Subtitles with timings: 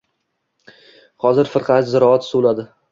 [1.27, 2.71] Botir firqa ziroat suvladi.